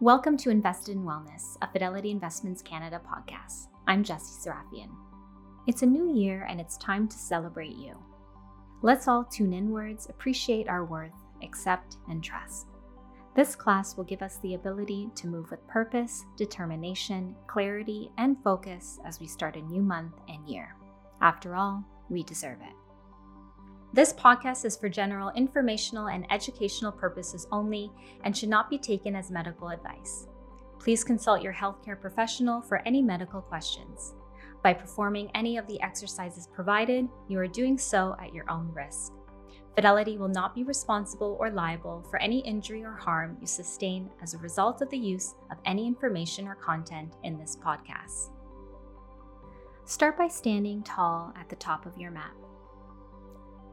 Welcome 0.00 0.36
to 0.38 0.50
Invested 0.50 0.96
in 0.96 1.04
Wellness, 1.04 1.56
a 1.62 1.68
Fidelity 1.68 2.10
Investments 2.10 2.60
Canada 2.60 3.00
podcast. 3.08 3.68
I'm 3.86 4.02
Jessie 4.02 4.40
Serafian. 4.40 4.90
It's 5.68 5.82
a 5.82 5.86
new 5.86 6.12
year 6.12 6.46
and 6.50 6.60
it's 6.60 6.76
time 6.78 7.06
to 7.06 7.16
celebrate 7.16 7.76
you. 7.76 7.96
Let's 8.82 9.06
all 9.06 9.22
tune 9.22 9.52
inwards, 9.52 10.08
appreciate 10.10 10.68
our 10.68 10.84
worth, 10.84 11.14
accept, 11.44 11.98
and 12.08 12.22
trust. 12.24 12.66
This 13.36 13.54
class 13.54 13.96
will 13.96 14.02
give 14.02 14.20
us 14.20 14.38
the 14.38 14.54
ability 14.54 15.10
to 15.14 15.28
move 15.28 15.48
with 15.52 15.66
purpose, 15.68 16.24
determination, 16.36 17.36
clarity, 17.46 18.10
and 18.18 18.36
focus 18.42 18.98
as 19.06 19.20
we 19.20 19.28
start 19.28 19.54
a 19.54 19.62
new 19.62 19.80
month 19.80 20.14
and 20.28 20.46
year. 20.48 20.74
After 21.20 21.54
all, 21.54 21.84
we 22.10 22.24
deserve 22.24 22.58
it. 22.62 22.74
This 23.94 24.12
podcast 24.12 24.64
is 24.64 24.76
for 24.76 24.88
general 24.88 25.30
informational 25.36 26.08
and 26.08 26.26
educational 26.28 26.90
purposes 26.90 27.46
only 27.52 27.92
and 28.24 28.36
should 28.36 28.48
not 28.48 28.68
be 28.68 28.76
taken 28.76 29.14
as 29.14 29.30
medical 29.30 29.68
advice. 29.68 30.26
Please 30.80 31.04
consult 31.04 31.42
your 31.42 31.52
healthcare 31.52 32.00
professional 32.00 32.60
for 32.60 32.82
any 32.88 33.00
medical 33.00 33.40
questions. 33.40 34.14
By 34.64 34.72
performing 34.74 35.30
any 35.36 35.58
of 35.58 35.68
the 35.68 35.80
exercises 35.80 36.48
provided, 36.52 37.08
you 37.28 37.38
are 37.38 37.46
doing 37.46 37.78
so 37.78 38.16
at 38.20 38.34
your 38.34 38.50
own 38.50 38.68
risk. 38.74 39.12
Fidelity 39.76 40.18
will 40.18 40.26
not 40.26 40.56
be 40.56 40.64
responsible 40.64 41.36
or 41.38 41.50
liable 41.50 42.04
for 42.10 42.20
any 42.20 42.40
injury 42.40 42.82
or 42.82 42.94
harm 42.94 43.36
you 43.40 43.46
sustain 43.46 44.10
as 44.20 44.34
a 44.34 44.38
result 44.38 44.82
of 44.82 44.90
the 44.90 44.98
use 44.98 45.36
of 45.52 45.58
any 45.66 45.86
information 45.86 46.48
or 46.48 46.56
content 46.56 47.14
in 47.22 47.38
this 47.38 47.56
podcast. 47.64 48.30
Start 49.84 50.18
by 50.18 50.26
standing 50.26 50.82
tall 50.82 51.32
at 51.38 51.48
the 51.48 51.54
top 51.54 51.86
of 51.86 51.96
your 51.96 52.10
mat. 52.10 52.32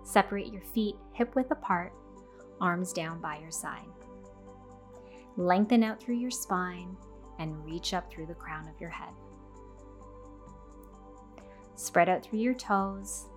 Separate 0.04 0.52
your 0.52 0.62
feet 0.62 0.96
hip 1.14 1.36
width 1.36 1.52
apart, 1.52 1.94
arms 2.60 2.94
down 2.94 3.22
by 3.22 3.38
your 3.40 3.52
side. 3.52 3.86
Lengthen 5.38 5.84
out 5.84 6.02
through 6.02 6.18
your 6.18 6.32
spine 6.32 6.96
and 7.40 7.66
reach 7.66 7.94
up 7.94 8.12
through 8.12 8.26
the 8.28 8.34
crown 8.34 8.68
of 8.68 8.80
your 8.80 8.90
head. 8.90 9.14
Spread 11.76 12.10
out 12.10 12.24
through 12.24 12.40
your 12.40 12.54
toes 12.54 13.28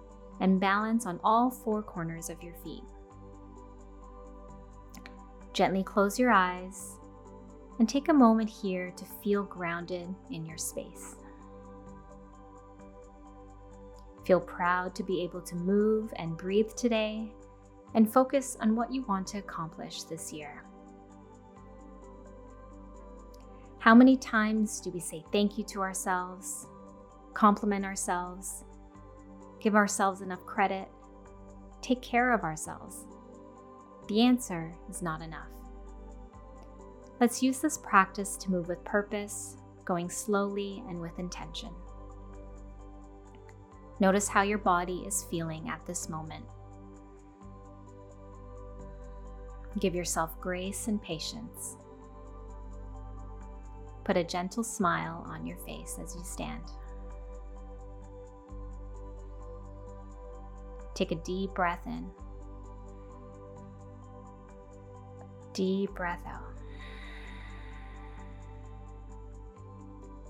and 0.41 0.61
balance 0.61 1.06
on 1.06 1.20
all 1.22 1.50
four 1.50 1.83
corners 1.83 2.28
of 2.28 2.42
your 2.42 2.55
feet. 2.64 2.83
Gently 5.52 5.83
close 5.83 6.19
your 6.19 6.33
eyes 6.33 6.96
and 7.78 7.89
take 7.89 8.08
a 8.08 8.14
moment 8.14 8.50
here 8.50 8.92
to 8.96 9.05
feel 9.22 9.44
grounded 9.44 10.12
in 10.30 10.44
your 10.44 10.58
space. 10.58 11.17
Feel 14.25 14.41
proud 14.41 14.94
to 14.94 15.03
be 15.03 15.22
able 15.22 15.42
to 15.42 15.55
move 15.55 16.12
and 16.17 16.36
breathe 16.36 16.72
today 16.75 17.33
and 17.94 18.11
focus 18.11 18.56
on 18.61 18.75
what 18.75 18.92
you 18.92 19.03
want 19.05 19.27
to 19.28 19.39
accomplish 19.39 20.05
this 20.05 20.33
year. 20.33 20.64
How 23.78 23.95
many 23.95 24.17
times 24.17 24.80
do 24.80 24.91
we 24.91 25.00
say 25.00 25.22
thank 25.30 25.58
you 25.58 25.64
to 25.64 25.83
ourselves, 25.83 26.67
compliment 27.34 27.84
ourselves, 27.84 28.64
give 29.61 29.75
ourselves 29.75 30.22
enough 30.22 30.45
credit, 30.47 30.89
take 31.83 32.00
care 32.00 32.33
of 32.33 32.45
ourselves? 32.45 33.05
The 34.08 34.22
answer 34.22 34.75
is 34.89 35.02
not 35.02 35.20
enough. 35.20 35.48
Let's 37.20 37.42
use 37.42 37.58
this 37.61 37.77
practice 37.77 38.36
to 38.39 38.50
move 38.50 38.69
with 38.69 38.83
purpose, 38.84 39.58
going 39.84 40.08
slowly 40.08 40.83
and 40.89 40.98
with 40.98 41.19
intention. 41.19 41.70
Notice 44.05 44.28
how 44.28 44.42
your 44.42 44.58
body 44.58 45.02
is 45.06 45.24
feeling 45.30 45.70
at 45.70 45.80
this 45.86 46.10
moment. 46.10 46.44
Give 49.80 49.94
yourself 49.94 50.38
grace 50.42 50.88
and 50.88 51.00
patience. 51.00 51.78
Put 54.05 54.19
a 54.19 54.22
gentle 54.22 54.62
smile 54.62 55.24
on 55.27 55.46
your 55.46 55.56
face 55.56 55.98
as 55.98 56.14
you 56.14 56.22
stand. 56.22 56.64
Take 60.92 61.11
a 61.11 61.14
deep 61.14 61.55
breath 61.55 61.86
in. 61.86 62.11
Deep 65.55 65.95
breath 65.95 66.27
out. 66.27 66.52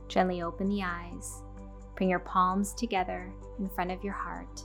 Gently 0.06 0.42
open 0.42 0.68
the 0.68 0.84
eyes 0.84 1.42
Bring 1.96 2.08
your 2.08 2.18
palms 2.18 2.74
together 2.74 3.32
in 3.58 3.68
front 3.68 3.90
of 3.90 4.02
your 4.02 4.14
heart 4.14 4.62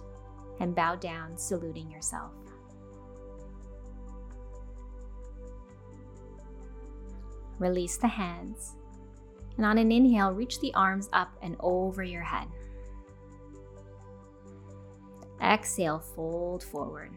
and 0.59 0.75
bow 0.75 0.95
down, 0.95 1.38
saluting 1.38 1.90
yourself. 1.90 2.31
Release 7.59 7.97
the 7.97 8.07
hands, 8.07 8.75
and 9.57 9.66
on 9.66 9.78
an 9.78 9.91
inhale, 9.91 10.31
reach 10.31 10.59
the 10.59 10.73
arms 10.73 11.09
up 11.12 11.38
and 11.41 11.56
over 11.59 12.03
your 12.03 12.23
head. 12.23 12.47
Exhale, 15.41 16.00
fold 16.00 16.63
forward. 16.63 17.11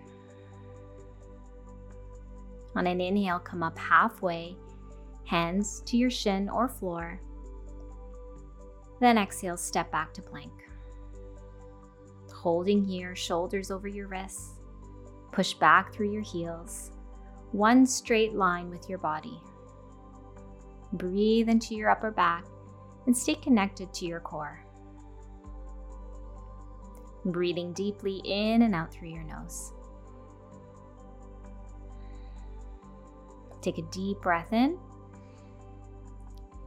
On 2.75 2.87
an 2.87 3.01
inhale, 3.01 3.39
come 3.39 3.63
up 3.63 3.79
halfway, 3.79 4.57
hands 5.25 5.83
to 5.87 5.97
your 5.97 6.11
shin 6.11 6.49
or 6.49 6.69
floor 6.69 7.21
then 9.03 9.19
exhale, 9.19 9.57
step 9.57 9.91
back 9.91 10.15
to 10.15 10.23
plank. 10.23 10.53
Holding 12.33 12.85
here, 12.85 13.17
shoulders 13.17 13.71
over 13.71 13.89
your 13.89 14.07
wrists. 14.07 14.61
Push 15.33 15.55
back 15.55 15.93
through 15.93 16.13
your 16.13 16.23
heels. 16.23 16.93
One 17.53 17.85
straight 17.85 18.35
line 18.35 18.71
with 18.71 18.89
your 18.89 18.99
body. 18.99 19.41
Breathe 20.93 21.49
into 21.49 21.75
your 21.75 21.91
upper 21.91 22.11
back 22.11 22.45
and 23.07 23.17
stay 23.17 23.35
connected 23.35 23.93
to 23.95 24.07
your 24.07 24.21
core. 24.21 24.65
Breathing 27.25 27.73
deeply 27.73 28.21
in 28.25 28.63
and 28.63 28.75
out 28.75 28.93
through 28.93 29.09
your 29.09 29.25
nose. 29.25 29.73
Take 33.61 33.79
a 33.79 33.83
deep 33.83 34.21
breath 34.21 34.53
in 34.53 34.79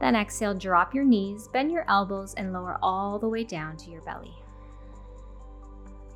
then 0.06 0.14
exhale, 0.14 0.54
drop 0.54 0.94
your 0.94 1.02
knees, 1.02 1.48
bend 1.48 1.72
your 1.72 1.84
elbows, 1.88 2.32
and 2.34 2.52
lower 2.52 2.78
all 2.80 3.18
the 3.18 3.28
way 3.28 3.42
down 3.42 3.76
to 3.76 3.90
your 3.90 4.02
belly. 4.02 4.36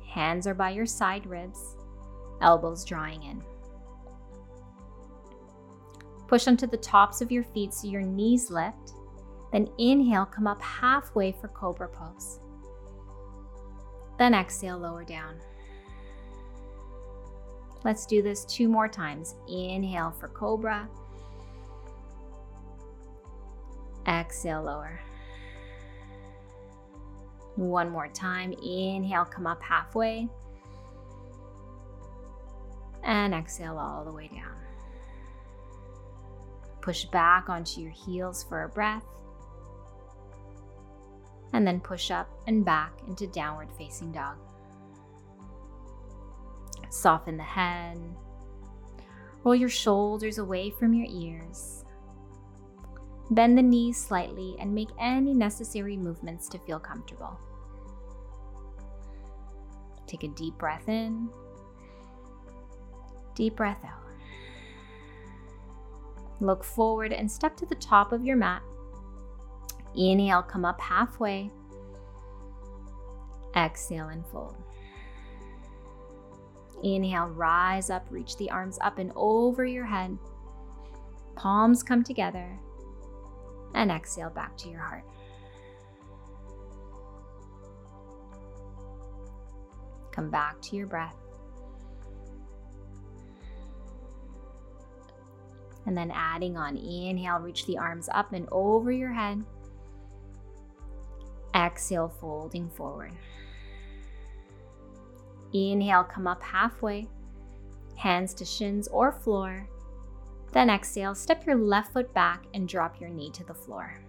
Hands 0.07 0.47
are 0.47 0.53
by 0.53 0.69
your 0.69 0.85
side 0.85 1.25
ribs, 1.25 1.75
elbows 2.41 2.85
drawing 2.85 3.21
in. 3.23 3.43
Push 6.25 6.47
onto 6.47 6.67
the 6.67 6.77
tops 6.77 7.19
of 7.19 7.33
your 7.33 7.43
feet 7.43 7.73
so 7.73 7.89
your 7.89 8.01
knees 8.01 8.49
lift. 8.49 8.93
Then 9.51 9.67
inhale, 9.77 10.25
come 10.25 10.47
up 10.47 10.61
halfway 10.61 11.33
for 11.33 11.49
Cobra 11.49 11.89
Pose. 11.89 12.39
Then 14.17 14.33
exhale, 14.33 14.77
lower 14.77 15.03
down. 15.03 15.35
Let's 17.83 18.05
do 18.05 18.21
this 18.21 18.45
two 18.45 18.69
more 18.69 18.87
times. 18.87 19.35
Inhale 19.49 20.11
for 20.17 20.29
Cobra. 20.29 20.87
Exhale, 24.11 24.63
lower. 24.63 24.99
One 27.55 27.89
more 27.89 28.09
time. 28.09 28.51
Inhale, 28.51 29.25
come 29.25 29.47
up 29.47 29.61
halfway. 29.61 30.27
And 33.03 33.33
exhale 33.33 33.77
all 33.77 34.03
the 34.03 34.11
way 34.11 34.27
down. 34.27 34.55
Push 36.81 37.05
back 37.05 37.47
onto 37.49 37.79
your 37.79 37.91
heels 37.91 38.43
for 38.43 38.63
a 38.63 38.69
breath. 38.69 39.05
And 41.53 41.65
then 41.65 41.79
push 41.79 42.11
up 42.11 42.29
and 42.47 42.65
back 42.65 42.93
into 43.07 43.27
downward 43.27 43.69
facing 43.77 44.11
dog. 44.11 44.35
Soften 46.89 47.37
the 47.37 47.43
head. 47.43 47.97
Roll 49.43 49.55
your 49.55 49.69
shoulders 49.69 50.37
away 50.37 50.69
from 50.69 50.93
your 50.93 51.07
ears. 51.09 51.80
Bend 53.31 53.57
the 53.57 53.61
knees 53.61 53.97
slightly 53.97 54.57
and 54.59 54.75
make 54.75 54.89
any 54.99 55.33
necessary 55.33 55.95
movements 55.95 56.49
to 56.49 56.59
feel 56.59 56.79
comfortable. 56.79 57.39
Take 60.05 60.23
a 60.23 60.27
deep 60.27 60.57
breath 60.57 60.89
in, 60.89 61.29
deep 63.33 63.55
breath 63.55 63.79
out. 63.85 64.03
Look 66.41 66.65
forward 66.65 67.13
and 67.13 67.31
step 67.31 67.55
to 67.57 67.65
the 67.65 67.75
top 67.75 68.11
of 68.11 68.25
your 68.25 68.35
mat. 68.35 68.61
Inhale, 69.95 70.43
come 70.43 70.65
up 70.65 70.81
halfway. 70.81 71.51
Exhale 73.55 74.09
and 74.09 74.25
fold. 74.27 74.57
Inhale, 76.83 77.27
rise 77.27 77.89
up, 77.89 78.05
reach 78.09 78.35
the 78.35 78.49
arms 78.49 78.77
up 78.81 78.97
and 78.97 79.13
over 79.15 79.65
your 79.65 79.85
head. 79.85 80.17
Palms 81.35 81.81
come 81.81 82.03
together 82.03 82.59
and 83.73 83.91
exhale 83.91 84.29
back 84.29 84.57
to 84.57 84.69
your 84.69 84.79
heart. 84.79 85.03
Come 90.11 90.29
back 90.29 90.61
to 90.63 90.75
your 90.75 90.87
breath. 90.87 91.15
And 95.85 95.97
then 95.97 96.11
adding 96.11 96.57
on, 96.57 96.77
inhale, 96.77 97.39
reach 97.39 97.65
the 97.65 97.77
arms 97.77 98.07
up 98.13 98.33
and 98.33 98.47
over 98.51 98.91
your 98.91 99.11
head. 99.11 99.43
Exhale, 101.55 102.09
folding 102.19 102.69
forward. 102.69 103.13
Inhale, 105.53 106.03
come 106.03 106.27
up 106.27 106.41
halfway, 106.43 107.07
hands 107.95 108.33
to 108.35 108.45
shins 108.45 108.87
or 108.89 109.11
floor. 109.11 109.67
Then 110.51 110.69
exhale, 110.69 111.15
step 111.15 111.45
your 111.45 111.55
left 111.55 111.93
foot 111.93 112.13
back 112.13 112.45
and 112.53 112.67
drop 112.67 112.99
your 112.99 113.09
knee 113.09 113.31
to 113.31 113.43
the 113.43 113.53
floor. 113.53 114.01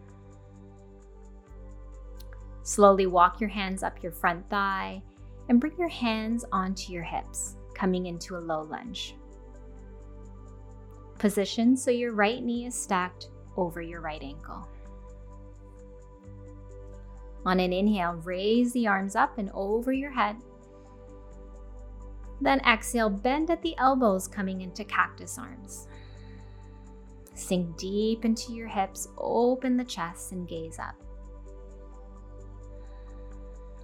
Slowly 2.65 3.07
walk 3.07 3.41
your 3.41 3.51
hands 3.51 3.83
up 3.83 4.03
your 4.03 4.13
front 4.13 4.49
thigh 4.49 5.03
and 5.49 5.61
bring 5.61 5.77
your 5.79 5.89
hands 5.89 6.45
onto 6.53 6.93
your 6.93 7.03
hips, 7.03 7.57
coming 7.75 8.07
into 8.07 8.37
a 8.37 8.39
low 8.39 8.63
lunge. 8.63 9.17
Position 11.19 11.77
so 11.77 11.91
your 11.91 12.13
right 12.13 12.43
knee 12.43 12.67
is 12.67 12.75
stacked 12.75 13.29
over 13.57 13.81
your 13.81 14.01
right 14.01 14.23
ankle. 14.23 14.69
On 17.45 17.59
an 17.59 17.73
inhale, 17.73 18.15
raise 18.25 18.73
the 18.73 18.87
arms 18.87 19.17
up 19.17 19.39
and 19.39 19.51
over 19.53 19.93
your 19.93 20.13
head. 20.13 20.37
Then 22.41 22.61
exhale, 22.61 23.11
bend 23.11 23.51
at 23.51 23.63
the 23.63 23.77
elbows, 23.79 24.27
coming 24.27 24.63
into 24.63 24.85
cactus 24.85 25.39
arms. 25.39 25.87
Sink 27.35 27.77
deep 27.77 28.25
into 28.25 28.53
your 28.53 28.69
hips, 28.69 29.09
open 29.17 29.77
the 29.77 29.85
chest, 29.85 30.33
and 30.33 30.47
gaze 30.47 30.79
up. 30.79 30.95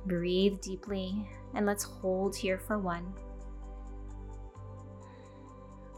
Breathe 0.07 0.61
deeply, 0.61 1.29
and 1.55 1.67
let's 1.67 1.85
hold 1.85 2.37
here 2.37 2.59
for 2.59 2.79
one, 2.79 3.13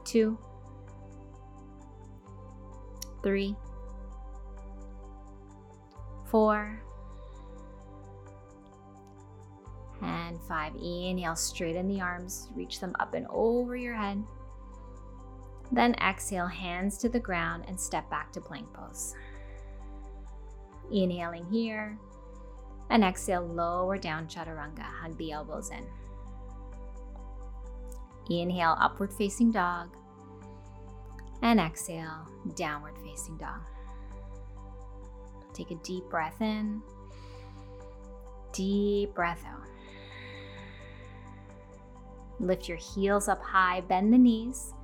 two, 0.05 0.39
three, 3.23 3.55
four, 6.25 6.81
and 10.03 10.41
five. 10.43 10.75
Inhale, 10.77 11.37
straighten 11.37 11.89
the 11.89 12.01
arms, 12.01 12.49
reach 12.55 12.81
them 12.81 12.97
up 12.99 13.15
and 13.15 13.27
over 13.31 13.77
your 13.77 13.95
head. 13.95 14.23
Then 15.73 15.95
exhale, 15.95 16.47
hands 16.47 16.99
to 16.99 17.09
the 17.09 17.21
ground 17.21 17.65
and 17.69 17.79
step 17.79 18.09
back 18.11 18.33
to 18.33 18.41
plank 18.41 18.73
pose. 18.73 19.15
Inhaling 20.91 21.47
here, 21.47 21.97
and 22.91 23.05
exhale, 23.05 23.47
lower 23.47 23.97
down 23.97 24.27
chaturanga, 24.27 24.83
hug 24.83 25.17
the 25.17 25.31
elbows 25.31 25.71
in. 25.71 25.87
Inhale, 28.29 28.77
upward 28.81 29.13
facing 29.13 29.53
dog, 29.53 29.97
and 31.43 31.61
exhale, 31.61 32.27
downward 32.57 32.97
facing 33.05 33.37
dog. 33.37 33.61
Take 35.55 35.71
a 35.71 35.77
deep 35.77 36.05
breath 36.11 36.41
in, 36.41 36.83
deep 38.53 39.15
breath 39.15 39.45
out. 39.47 39.69
Lift 42.41 42.69
your 42.69 42.79
heels 42.79 43.29
up 43.29 43.43
high, 43.43 43.83
bend 43.83 44.13
the 44.13 44.19
knees, 44.19 44.75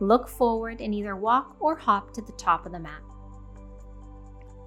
look 0.00 0.28
forward, 0.28 0.80
and 0.80 0.94
either 0.94 1.16
walk 1.16 1.56
or 1.60 1.76
hop 1.76 2.12
to 2.14 2.22
the 2.22 2.32
top 2.32 2.66
of 2.66 2.72
the 2.72 2.78
mat. 2.78 3.02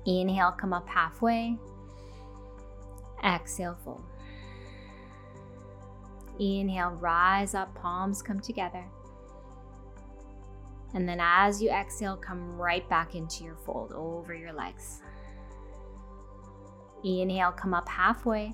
Inhale, 0.06 0.52
come 0.52 0.74
up 0.74 0.88
halfway. 0.88 1.58
Exhale, 3.24 3.78
fold. 3.84 4.04
Inhale, 6.40 6.92
rise 6.92 7.54
up, 7.54 7.74
palms 7.76 8.22
come 8.22 8.40
together. 8.40 8.84
And 10.94 11.08
then 11.08 11.20
as 11.22 11.62
you 11.62 11.70
exhale, 11.70 12.18
come 12.18 12.58
right 12.58 12.88
back 12.90 13.16
into 13.16 13.44
your 13.44 13.56
fold 13.56 13.94
over 13.94 14.34
your 14.34 14.52
legs. 14.52 15.02
Inhale, 17.04 17.52
come 17.52 17.74
up 17.74 17.88
halfway. 17.88 18.54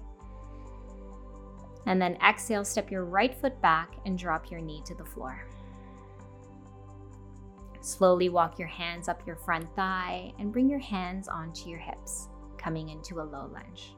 And 1.85 2.01
then 2.01 2.18
exhale, 2.27 2.65
step 2.65 2.91
your 2.91 3.06
right 3.06 3.33
foot 3.33 3.59
back 3.62 3.95
and 4.06 4.18
drop 4.18 4.51
your 4.51 4.59
knee 4.59 4.83
to 4.85 4.94
the 4.94 5.06
floor. 5.06 5.47
Slowly 7.88 8.28
walk 8.28 8.60
your 8.60 8.68
hands 8.68 9.07
up 9.07 9.25
your 9.25 9.38
front 9.38 9.74
thigh 9.74 10.34
and 10.39 10.51
bring 10.51 10.69
your 10.69 10.78
hands 10.78 11.30
onto 11.30 11.69
your 11.69 11.80
hips, 11.80 12.28
coming 12.57 12.89
into 12.89 13.22
a 13.22 13.24
low 13.24 13.50
lunge. 13.54 13.95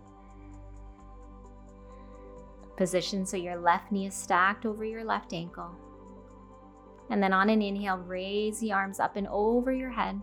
Position 2.77 3.25
so 3.25 3.35
your 3.35 3.57
left 3.57 3.91
knee 3.91 4.05
is 4.05 4.13
stacked 4.13 4.67
over 4.67 4.85
your 4.85 5.03
left 5.03 5.33
ankle. 5.33 5.71
And 7.09 7.21
then 7.21 7.33
on 7.33 7.49
an 7.49 7.63
inhale, 7.63 7.97
raise 7.97 8.59
the 8.59 8.71
arms 8.71 8.99
up 8.99 9.15
and 9.15 9.27
over 9.29 9.73
your 9.73 9.89
head. 9.89 10.21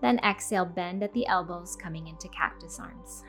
Then 0.00 0.18
exhale, 0.20 0.64
bend 0.64 1.02
at 1.02 1.12
the 1.12 1.26
elbows, 1.26 1.76
coming 1.76 2.06
into 2.06 2.28
cactus 2.28 2.80
arms. 2.80 3.24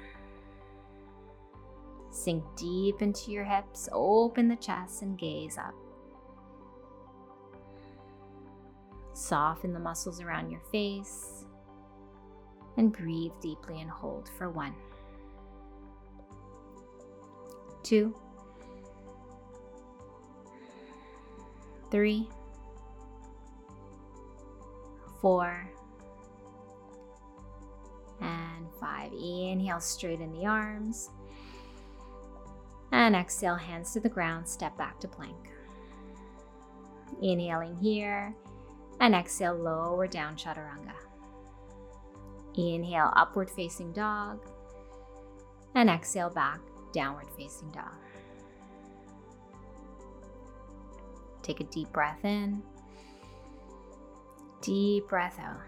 Sink 2.10 2.42
deep 2.56 3.02
into 3.02 3.34
your 3.34 3.44
hips, 3.44 3.90
open 3.92 4.48
the 4.48 4.56
chest, 4.56 5.02
and 5.02 5.20
gaze 5.20 5.58
up. 5.58 5.76
Soften 9.18 9.74
the 9.74 9.80
muscles 9.80 10.22
around 10.22 10.52
your 10.52 10.60
face 10.72 11.44
and 12.78 12.94
breathe 12.94 13.32
deeply 13.42 13.82
and 13.82 13.90
hold 13.90 14.30
for 14.38 14.52
one, 14.52 14.76
two, 17.82 18.16
three, 21.90 22.30
four, 25.20 25.68
and 28.22 28.68
five. 28.80 29.12
Inhale, 29.14 29.80
straighten 29.80 30.32
the 30.32 30.46
arms. 30.46 31.10
And 32.92 33.16
exhale, 33.16 33.56
hands 33.56 33.94
to 33.94 34.00
the 34.00 34.10
ground, 34.10 34.48
step 34.48 34.78
back 34.78 35.00
to 35.00 35.08
plank. 35.08 35.50
Inhaling 37.20 37.76
here, 37.78 38.36
and 39.00 39.16
exhale, 39.16 39.56
lower 39.56 40.08
down 40.08 40.36
chaturanga. 40.36 40.94
Inhale, 42.56 43.12
upward 43.16 43.52
facing 43.52 43.94
dog, 43.94 44.40
and 45.76 45.90
exhale 45.90 46.30
back, 46.30 46.60
downward 46.94 47.28
facing 47.38 47.70
dog. 47.70 47.94
Take 51.44 51.60
a 51.60 51.66
deep 51.66 51.92
breath 51.94 52.26
in, 52.26 52.62
deep 54.62 55.08
breath 55.08 55.40
out. 55.40 55.62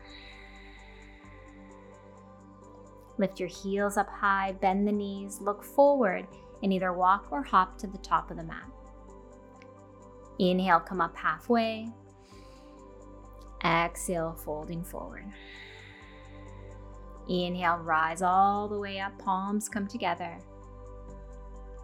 Lift 3.18 3.40
your 3.40 3.50
heels 3.50 3.98
up 3.98 4.10
high, 4.10 4.54
bend 4.54 4.88
the 4.88 4.92
knees, 4.92 5.40
look 5.42 5.64
forward 5.64 6.26
and 6.64 6.74
either 6.74 6.94
walk 6.94 7.28
or 7.32 7.44
hop 7.44 7.78
to 7.78 7.88
the 7.88 7.98
top 8.00 8.32
of 8.32 8.38
the 8.38 8.44
mat. 8.44 8.70
Inhale, 10.40 10.80
come 10.80 11.02
up 11.02 11.16
halfway. 11.16 11.90
Exhale, 13.64 14.36
folding 14.44 14.84
forward. 14.84 15.26
Inhale, 17.28 17.78
rise 17.78 18.22
all 18.22 18.68
the 18.68 18.80
way 18.80 19.00
up, 19.00 19.18
palms 19.20 19.70
come 19.70 19.88
together. 19.88 20.40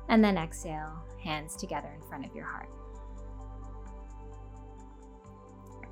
And 0.08 0.24
then 0.24 0.38
exhale, 0.38 0.94
hands 1.24 1.56
together 1.56 1.90
in 1.94 2.08
front 2.08 2.26
of 2.26 2.36
your 2.36 2.46
heart. 2.46 2.70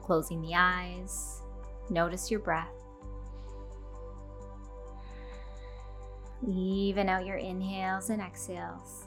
Closing 0.01 0.41
the 0.41 0.55
eyes, 0.55 1.41
notice 1.89 2.31
your 2.31 2.39
breath. 2.39 2.67
Even 6.47 7.07
out 7.07 7.25
your 7.25 7.37
inhales 7.37 8.09
and 8.09 8.21
exhales. 8.21 9.05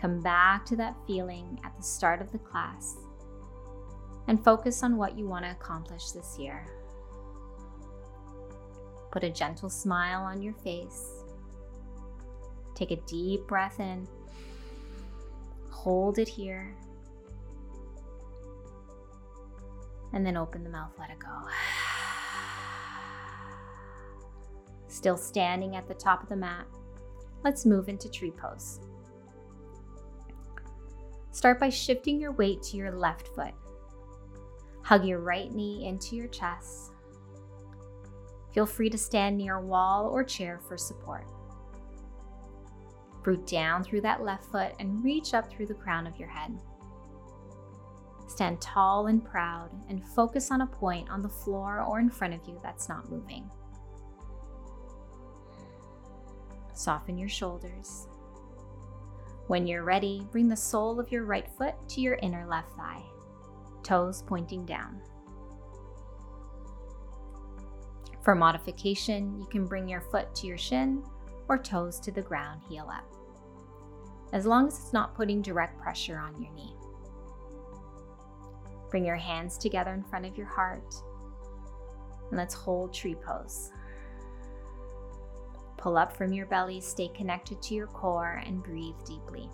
Come 0.00 0.20
back 0.20 0.66
to 0.66 0.76
that 0.76 0.96
feeling 1.06 1.58
at 1.64 1.74
the 1.76 1.82
start 1.82 2.20
of 2.20 2.30
the 2.32 2.38
class 2.38 2.96
and 4.26 4.42
focus 4.42 4.82
on 4.82 4.96
what 4.96 5.18
you 5.18 5.28
want 5.28 5.44
to 5.44 5.50
accomplish 5.50 6.10
this 6.10 6.38
year. 6.38 6.66
Put 9.10 9.24
a 9.24 9.30
gentle 9.30 9.70
smile 9.70 10.22
on 10.22 10.42
your 10.42 10.54
face. 10.54 11.22
Take 12.74 12.90
a 12.90 12.96
deep 13.06 13.46
breath 13.46 13.78
in. 13.78 14.08
Hold 15.70 16.18
it 16.18 16.28
here. 16.28 16.74
And 20.12 20.24
then 20.24 20.36
open 20.36 20.64
the 20.64 20.70
mouth, 20.70 20.92
let 20.98 21.10
it 21.10 21.18
go. 21.18 21.28
Still 24.88 25.16
standing 25.16 25.76
at 25.76 25.86
the 25.86 25.94
top 25.94 26.22
of 26.22 26.28
the 26.28 26.36
mat, 26.36 26.66
let's 27.42 27.66
move 27.66 27.88
into 27.88 28.10
tree 28.10 28.30
pose. 28.30 28.80
Start 31.30 31.58
by 31.58 31.68
shifting 31.68 32.20
your 32.20 32.32
weight 32.32 32.62
to 32.62 32.76
your 32.76 32.92
left 32.92 33.28
foot. 33.28 33.54
Hug 34.84 35.04
your 35.04 35.20
right 35.20 35.52
knee 35.52 35.86
into 35.86 36.14
your 36.14 36.28
chest. 36.28 36.92
Feel 38.52 38.66
free 38.66 38.90
to 38.90 38.98
stand 38.98 39.36
near 39.36 39.56
a 39.56 39.66
wall 39.66 40.06
or 40.06 40.22
chair 40.22 40.60
for 40.68 40.76
support. 40.76 41.26
Root 43.24 43.46
down 43.46 43.82
through 43.82 44.02
that 44.02 44.22
left 44.22 44.44
foot 44.44 44.72
and 44.78 45.02
reach 45.02 45.32
up 45.32 45.50
through 45.50 45.66
the 45.66 45.74
crown 45.74 46.06
of 46.06 46.18
your 46.18 46.28
head. 46.28 46.56
Stand 48.26 48.60
tall 48.60 49.06
and 49.06 49.24
proud 49.24 49.70
and 49.88 50.06
focus 50.08 50.50
on 50.50 50.60
a 50.60 50.66
point 50.66 51.08
on 51.08 51.22
the 51.22 51.28
floor 51.28 51.80
or 51.80 51.98
in 51.98 52.10
front 52.10 52.34
of 52.34 52.46
you 52.46 52.60
that's 52.62 52.88
not 52.88 53.10
moving. 53.10 53.50
Soften 56.74 57.16
your 57.16 57.28
shoulders. 57.28 58.06
When 59.46 59.66
you're 59.66 59.84
ready, 59.84 60.26
bring 60.30 60.48
the 60.48 60.56
sole 60.56 61.00
of 61.00 61.10
your 61.10 61.24
right 61.24 61.48
foot 61.56 61.74
to 61.90 62.00
your 62.00 62.14
inner 62.22 62.46
left 62.46 62.70
thigh, 62.76 63.02
toes 63.84 64.22
pointing 64.26 64.64
down. 64.64 65.00
For 68.22 68.34
modification, 68.34 69.38
you 69.38 69.46
can 69.46 69.66
bring 69.66 69.86
your 69.86 70.00
foot 70.00 70.34
to 70.36 70.46
your 70.46 70.58
shin 70.58 71.04
or 71.48 71.58
toes 71.58 72.00
to 72.00 72.10
the 72.10 72.22
ground, 72.22 72.62
heel 72.68 72.88
up, 72.90 73.04
as 74.32 74.46
long 74.46 74.66
as 74.66 74.78
it's 74.78 74.92
not 74.94 75.14
putting 75.14 75.42
direct 75.42 75.78
pressure 75.78 76.18
on 76.18 76.40
your 76.40 76.52
knee. 76.54 76.74
Bring 78.90 79.04
your 79.04 79.16
hands 79.16 79.58
together 79.58 79.92
in 79.92 80.02
front 80.04 80.24
of 80.24 80.36
your 80.36 80.46
heart 80.46 80.94
and 82.30 82.38
let's 82.38 82.54
hold 82.54 82.92
tree 82.92 83.14
pose. 83.14 83.70
Pull 85.76 85.98
up 85.98 86.16
from 86.16 86.32
your 86.32 86.46
belly, 86.46 86.80
stay 86.80 87.08
connected 87.08 87.60
to 87.62 87.74
your 87.74 87.88
core, 87.88 88.42
and 88.46 88.62
breathe 88.62 88.96
deeply. 89.06 89.50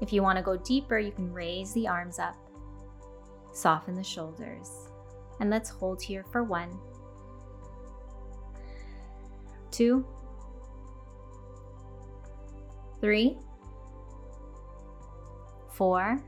If 0.00 0.12
you 0.12 0.22
want 0.22 0.36
to 0.38 0.42
go 0.42 0.56
deeper, 0.56 0.98
you 0.98 1.10
can 1.10 1.32
raise 1.32 1.72
the 1.72 1.88
arms 1.88 2.18
up, 2.18 2.36
soften 3.52 3.94
the 3.94 4.04
shoulders, 4.04 4.70
and 5.40 5.50
let's 5.50 5.70
hold 5.70 6.00
here 6.00 6.24
for 6.30 6.44
one, 6.44 6.70
two, 9.70 10.06
three, 13.00 13.36
four, 15.72 16.22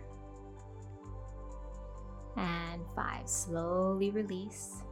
and 2.37 2.83
five. 2.97 3.29
Slowly 3.29 4.11
release, 4.11 4.83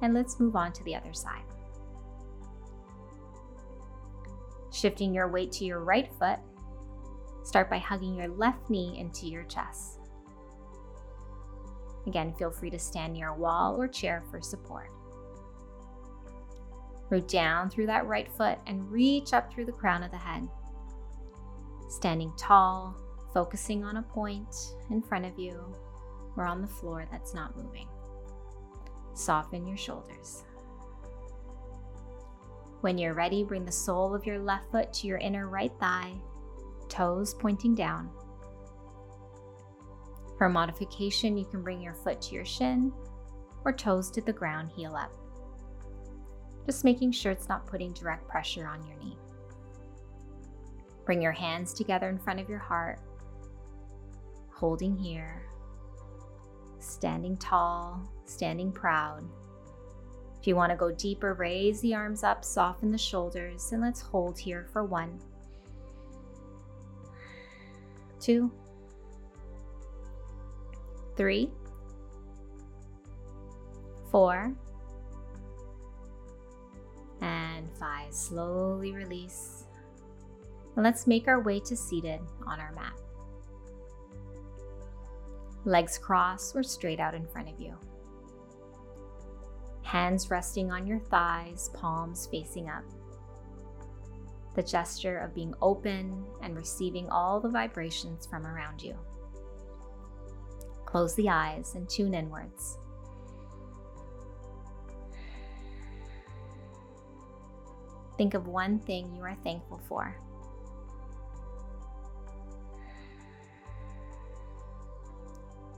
and 0.00 0.14
let's 0.14 0.40
move 0.40 0.56
on 0.56 0.72
to 0.72 0.84
the 0.84 0.94
other 0.94 1.12
side. 1.12 1.42
Shifting 4.72 5.14
your 5.14 5.28
weight 5.28 5.52
to 5.52 5.64
your 5.64 5.80
right 5.80 6.10
foot, 6.18 6.38
start 7.46 7.70
by 7.70 7.78
hugging 7.78 8.16
your 8.16 8.26
left 8.26 8.68
knee 8.68 8.98
into 8.98 9.26
your 9.26 9.44
chest. 9.44 10.00
Again, 12.08 12.34
feel 12.36 12.50
free 12.50 12.70
to 12.70 12.78
stand 12.78 13.12
near 13.12 13.28
a 13.28 13.38
wall 13.38 13.80
or 13.80 13.86
chair 13.86 14.24
for 14.30 14.40
support. 14.40 14.90
Root 17.08 17.28
down 17.28 17.70
through 17.70 17.86
that 17.86 18.06
right 18.06 18.28
foot 18.32 18.58
and 18.66 18.90
reach 18.90 19.32
up 19.32 19.52
through 19.52 19.66
the 19.66 19.72
crown 19.72 20.02
of 20.02 20.10
the 20.10 20.16
head. 20.16 20.48
Standing 21.88 22.32
tall, 22.36 22.96
focusing 23.32 23.84
on 23.84 23.98
a 23.98 24.02
point 24.02 24.74
in 24.90 25.00
front 25.00 25.24
of 25.24 25.38
you 25.38 25.72
or 26.36 26.46
on 26.46 26.60
the 26.60 26.66
floor 26.66 27.06
that's 27.12 27.32
not 27.32 27.56
moving. 27.56 27.86
Soften 29.14 29.68
your 29.68 29.76
shoulders. 29.76 30.42
When 32.80 32.98
you're 32.98 33.14
ready, 33.14 33.44
bring 33.44 33.64
the 33.64 33.70
sole 33.70 34.16
of 34.16 34.26
your 34.26 34.40
left 34.40 34.70
foot 34.72 34.92
to 34.94 35.06
your 35.06 35.18
inner 35.18 35.48
right 35.48 35.72
thigh, 35.78 36.14
toes 36.96 37.34
pointing 37.34 37.74
down. 37.74 38.08
For 40.38 40.48
modification, 40.48 41.36
you 41.36 41.44
can 41.44 41.62
bring 41.62 41.80
your 41.80 41.94
foot 41.94 42.20
to 42.22 42.34
your 42.34 42.44
shin 42.44 42.92
or 43.64 43.72
toes 43.72 44.10
to 44.12 44.20
the 44.20 44.32
ground, 44.32 44.70
heel 44.74 44.94
up. 44.96 45.12
Just 46.64 46.84
making 46.84 47.12
sure 47.12 47.32
it's 47.32 47.48
not 47.48 47.66
putting 47.66 47.92
direct 47.92 48.26
pressure 48.28 48.66
on 48.66 48.86
your 48.86 48.96
knee. 48.98 49.18
Bring 51.04 51.22
your 51.22 51.32
hands 51.32 51.72
together 51.72 52.08
in 52.08 52.18
front 52.18 52.40
of 52.40 52.48
your 52.48 52.58
heart, 52.58 53.00
holding 54.52 54.96
here, 54.96 55.46
standing 56.78 57.36
tall, 57.36 58.00
standing 58.24 58.72
proud. 58.72 59.22
If 60.40 60.46
you 60.46 60.56
want 60.56 60.70
to 60.70 60.76
go 60.76 60.90
deeper, 60.92 61.34
raise 61.34 61.80
the 61.80 61.94
arms 61.94 62.24
up, 62.24 62.44
soften 62.44 62.90
the 62.90 62.98
shoulders, 62.98 63.72
and 63.72 63.82
let's 63.82 64.00
hold 64.00 64.38
here 64.38 64.66
for 64.72 64.84
one, 64.84 65.20
two, 68.26 68.50
three, 71.16 71.48
four, 74.10 74.52
and 77.20 77.68
five. 77.78 78.12
Slowly 78.12 78.92
release. 78.92 79.64
And 80.74 80.84
let's 80.84 81.06
make 81.06 81.28
our 81.28 81.40
way 81.40 81.60
to 81.60 81.76
seated 81.76 82.20
on 82.46 82.58
our 82.58 82.72
mat 82.72 82.92
legs 85.66 85.98
crossed 85.98 86.54
or 86.54 86.62
straight 86.62 87.00
out 87.00 87.14
in 87.14 87.26
front 87.26 87.48
of 87.48 87.60
you. 87.60 87.74
Hands 89.82 90.30
resting 90.30 90.70
on 90.70 90.86
your 90.86 91.00
thighs, 91.00 91.70
palms 91.74 92.28
facing 92.30 92.68
up. 92.68 92.84
The 94.56 94.62
gesture 94.62 95.18
of 95.18 95.34
being 95.34 95.54
open 95.60 96.24
and 96.42 96.56
receiving 96.56 97.10
all 97.10 97.40
the 97.40 97.50
vibrations 97.50 98.26
from 98.26 98.46
around 98.46 98.82
you. 98.82 98.96
Close 100.86 101.14
the 101.14 101.28
eyes 101.28 101.74
and 101.74 101.86
tune 101.88 102.14
inwards. 102.14 102.78
Think 108.16 108.32
of 108.32 108.46
one 108.46 108.78
thing 108.80 109.14
you 109.14 109.22
are 109.24 109.36
thankful 109.44 109.82
for. 109.86 110.16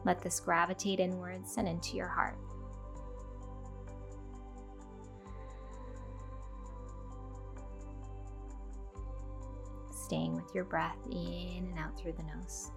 Let 0.05 0.23
this 0.23 0.39
gravitate 0.39 1.01
inwards 1.01 1.57
and 1.57 1.67
into 1.67 1.97
your 1.97 2.07
heart. 2.07 2.39
Staying 10.09 10.37
with 10.37 10.55
your 10.55 10.65
breath 10.65 10.97
in 11.11 11.69
and 11.69 11.79
out 11.79 11.95
through 11.99 12.15
the 12.15 12.23
nose. 12.23 12.71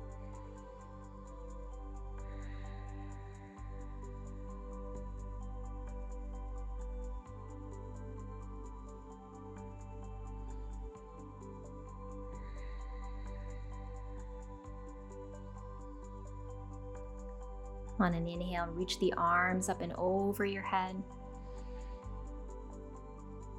On 17.97 18.13
an 18.13 18.27
inhale, 18.27 18.65
reach 18.73 18.99
the 18.99 19.13
arms 19.13 19.69
up 19.69 19.79
and 19.79 19.93
over 19.93 20.43
your 20.43 20.63
head. 20.63 21.01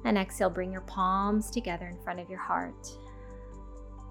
And 0.05 0.15
exhale, 0.15 0.51
bring 0.51 0.71
your 0.71 0.81
palms 0.81 1.49
together 1.49 1.87
in 1.87 1.97
front 2.03 2.19
of 2.19 2.29
your 2.29 2.37
heart. 2.37 2.95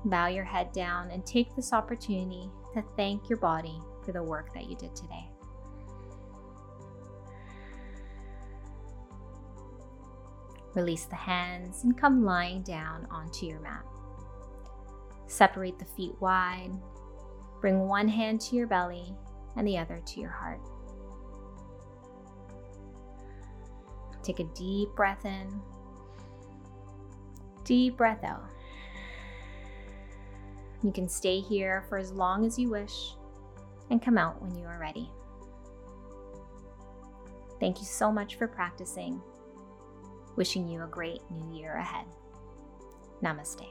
Bow 0.04 0.26
your 0.26 0.44
head 0.44 0.73
down 0.73 1.11
and 1.11 1.25
take 1.25 1.54
this 1.54 1.73
opportunity 1.73 2.50
to 2.75 2.82
thank 2.97 3.28
your 3.28 3.38
body 3.38 3.80
for 4.04 4.12
the 4.12 4.23
work 4.23 4.52
that 4.54 4.68
you 4.68 4.76
did 4.76 4.94
today. 4.97 5.28
Release 10.75 11.04
the 11.04 11.16
hands 11.16 11.85
and 11.85 11.97
come 11.97 12.25
lying 12.25 12.62
down 12.62 13.06
onto 13.11 13.47
your 13.47 13.61
mat. 13.61 13.85
Separate 15.26 15.78
the 15.78 15.85
feet 15.85 16.14
wide. 16.21 16.73
Bring 17.61 17.80
one 17.80 18.09
hand 18.09 18.40
to 18.42 18.56
your 18.56 18.66
belly 18.66 19.14
and 19.56 19.68
the 19.68 19.78
other 19.78 20.00
to 20.04 20.21
your 20.21 20.30
heart. 20.30 20.61
Take 24.23 24.40
a 24.40 24.44
deep 24.44 24.88
breath 24.97 25.25
in, 25.25 25.61
deep 27.64 27.97
breath 27.97 28.25
out. 28.25 28.49
You 30.82 30.92
can 30.92 31.08
stay 31.08 31.40
here 31.40 31.84
for 31.88 31.96
as 31.96 32.12
long 32.12 32.44
as 32.44 32.58
you 32.58 32.70
wish 32.70 33.14
and 33.90 34.02
come 34.02 34.18
out 34.18 34.42
when 34.42 34.54
you 34.56 34.64
are 34.66 34.78
ready. 34.80 35.08
Thank 37.60 37.78
you 37.78 37.84
so 37.84 38.10
much 38.10 38.36
for 38.36 38.48
practicing. 38.48 39.20
Wishing 40.34 40.68
you 40.68 40.82
a 40.82 40.88
great 40.88 41.20
new 41.30 41.56
year 41.56 41.76
ahead. 41.76 42.06
Namaste. 43.22 43.66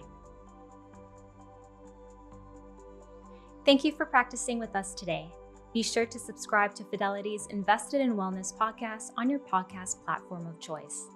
Thank 3.66 3.84
you 3.84 3.92
for 3.92 4.06
practicing 4.06 4.60
with 4.60 4.76
us 4.76 4.94
today. 4.94 5.30
Be 5.74 5.84
sure 5.84 6.06
to 6.06 6.20
subscribe 6.20 6.74
to 6.76 6.84
Fidelity's 6.86 7.48
Invested 7.48 8.02
in 8.02 8.16
Wellness 8.16 8.58
podcast 8.58 9.12
on 9.18 9.30
your 9.30 9.40
podcast 9.40 10.04
platform 10.04 10.48
of 10.48 10.60
choice. 10.60 11.08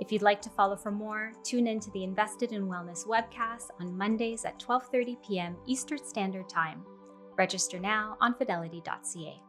If 0.00 0.10
you'd 0.10 0.22
like 0.22 0.40
to 0.42 0.50
follow 0.50 0.76
for 0.76 0.90
more, 0.90 1.32
tune 1.44 1.66
in 1.66 1.78
to 1.80 1.90
the 1.90 2.04
Invested 2.04 2.52
in 2.52 2.68
Wellness 2.68 3.06
webcast 3.06 3.68
on 3.78 3.96
Mondays 3.96 4.46
at 4.46 4.58
12:30 4.58 5.22
p.m. 5.22 5.56
Eastern 5.66 6.02
Standard 6.02 6.48
Time. 6.48 6.82
Register 7.36 7.78
now 7.78 8.16
on 8.20 8.34
fidelity.ca. 8.34 9.42